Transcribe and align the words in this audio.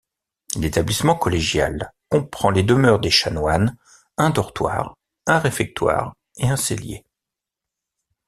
L'établissement 0.55 1.13
collégial 1.13 1.91
comprend 2.09 2.49
les 2.49 2.63
demeures 2.63 2.99
des 2.99 3.11
chanoines, 3.11 3.77
un 4.17 4.31
dortoir, 4.31 4.95
un 5.27 5.37
réfectoire 5.37 6.15
et 6.37 6.47
un 6.47 6.57
cellier. 6.57 7.05